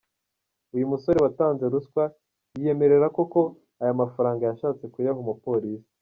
Uyu 0.75 0.89
musore 0.91 1.17
watanze 1.25 1.63
ruswa, 1.73 2.03
yiyemerera 2.57 3.07
ko 3.09 3.13
koko 3.23 3.39
ayo 3.81 3.93
mafaranga 4.01 4.41
yashatse 4.49 4.83
kuyaha 4.93 5.21
umupolisi. 5.23 5.89